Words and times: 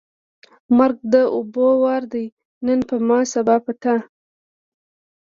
ـ 0.39 0.75
مرګ 0.77 0.97
د 1.13 1.15
اوبو 1.35 1.67
وار 1.83 2.03
دی 2.13 2.25
نن 2.65 2.79
په 2.89 2.95
ما، 3.07 3.19
سبا 3.33 3.55
په 3.65 3.71
تا. 3.81 3.95